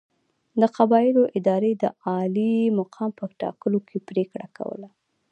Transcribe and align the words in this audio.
د 0.61 0.63
قبایلو 0.77 1.23
ادارې 1.37 1.71
د 1.81 1.83
عالي 2.05 2.53
مقام 2.79 3.09
په 3.19 3.25
ټاکلو 3.41 3.79
کې 3.87 3.97
پرېکړه 4.09 4.47
کوله. 4.57 4.89